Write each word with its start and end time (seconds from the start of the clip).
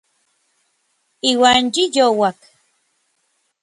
Iuan 1.31 1.63
yi 1.73 1.83
youak. 1.95 2.39